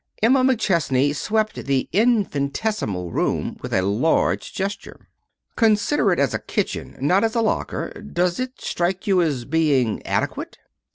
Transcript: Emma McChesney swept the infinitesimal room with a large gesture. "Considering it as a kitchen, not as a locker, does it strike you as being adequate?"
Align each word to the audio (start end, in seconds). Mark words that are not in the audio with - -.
Emma 0.23 0.43
McChesney 0.43 1.15
swept 1.15 1.65
the 1.65 1.87
infinitesimal 1.93 3.11
room 3.11 3.57
with 3.61 3.71
a 3.71 3.83
large 3.83 4.51
gesture. 4.51 5.07
"Considering 5.55 6.17
it 6.17 6.21
as 6.23 6.33
a 6.33 6.39
kitchen, 6.39 6.97
not 6.99 7.23
as 7.23 7.35
a 7.35 7.41
locker, 7.43 7.91
does 8.11 8.39
it 8.39 8.59
strike 8.59 9.05
you 9.05 9.21
as 9.21 9.45
being 9.45 10.03
adequate?" 10.03 10.57